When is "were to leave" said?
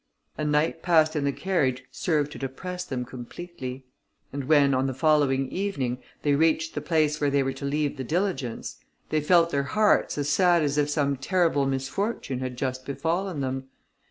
7.43-7.97